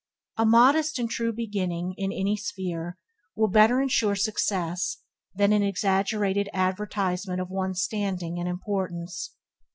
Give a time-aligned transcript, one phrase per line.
[0.37, 2.97] A modest and true beginning, in any sphere,
[3.35, 4.97] will better ensure success
[5.35, 9.35] than an exaggerated advertisement of one's standing and importance.